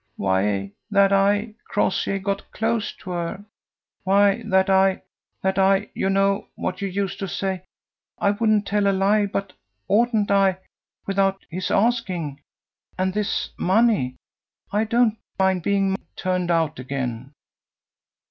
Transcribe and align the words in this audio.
"Why, 0.15 0.71
that 0.89 1.13
I" 1.13 1.53
Crossjay 1.69 2.17
got 2.17 2.49
close 2.51 2.91
to 3.01 3.11
her 3.11 3.45
"why, 4.03 4.41
that 4.47 4.67
I, 4.67 5.03
that 5.43 5.59
I 5.59 5.91
you 5.93 6.09
know 6.09 6.47
what 6.55 6.81
you 6.81 6.87
used 6.87 7.19
to 7.19 7.27
say. 7.27 7.65
I 8.17 8.31
wouldn't 8.31 8.65
tell 8.65 8.87
a 8.87 8.93
lie, 8.93 9.27
but 9.27 9.53
oughtn't 9.87 10.31
I, 10.31 10.57
without 11.05 11.45
his 11.51 11.69
asking... 11.69 12.41
and 12.97 13.13
this 13.13 13.51
money! 13.59 14.15
I 14.71 14.85
don't 14.85 15.19
mind 15.37 15.61
being 15.61 15.95
turned 16.15 16.49
out 16.49 16.79
again." 16.79 17.33